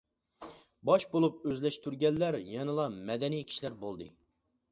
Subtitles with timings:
[0.89, 4.09] باش بولۇپ ئۆزلەشتۈرگەنلەر يەنىلا مەدەنىي كىشىلەر بولدى.